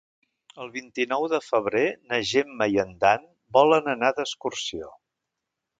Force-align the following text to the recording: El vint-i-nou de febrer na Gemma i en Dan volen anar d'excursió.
El 0.63 0.71
vint-i-nou 0.77 1.25
de 1.33 1.39
febrer 1.49 1.85
na 2.13 2.19
Gemma 2.31 2.71
i 2.77 2.81
en 2.87 2.97
Dan 3.05 3.29
volen 3.61 3.95
anar 3.99 4.15
d'excursió. 4.21 4.93